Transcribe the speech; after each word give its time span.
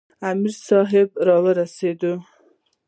امیر 0.29 0.53
صاحب 0.67 1.09
را 1.25 1.37
رسیږي. 1.57 2.13